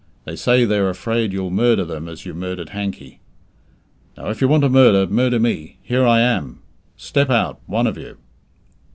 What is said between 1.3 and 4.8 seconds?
you'll murder them as you murdered Hankey. Now, if you want to